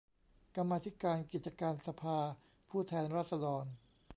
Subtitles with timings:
[0.55, 2.17] กรรมาธิการกิจการสภา
[2.69, 3.65] ผู้แทนราษฎร